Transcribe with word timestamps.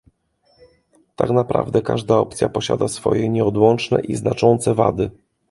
Tak 1.15 1.29
naprawdę 1.29 1.81
każda 1.81 2.17
opcja 2.17 2.49
posiada 2.49 2.87
swoje 2.87 3.29
nieodłączne 3.29 4.01
i 4.01 4.15
znaczące 4.15 4.73
wady 4.75 5.11